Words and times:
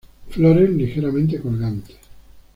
Flores 0.31 0.67
ligeramente 0.71 1.37
colgantes. 1.39 1.95